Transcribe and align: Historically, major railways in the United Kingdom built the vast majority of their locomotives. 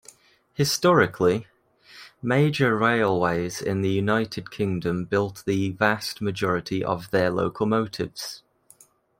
Historically, 0.55 1.45
major 2.23 2.75
railways 2.75 3.61
in 3.61 3.83
the 3.83 3.89
United 3.91 4.49
Kingdom 4.49 5.05
built 5.05 5.43
the 5.45 5.69
vast 5.73 6.21
majority 6.23 6.83
of 6.83 7.11
their 7.11 7.29
locomotives. 7.29 8.41